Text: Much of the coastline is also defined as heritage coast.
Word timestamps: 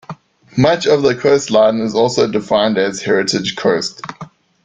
Much 0.57 0.87
of 0.87 1.03
the 1.03 1.13
coastline 1.13 1.79
is 1.79 1.93
also 1.93 2.27
defined 2.27 2.75
as 2.79 3.03
heritage 3.03 3.55
coast. 3.55 4.01